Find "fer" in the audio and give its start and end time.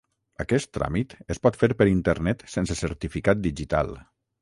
1.65-1.71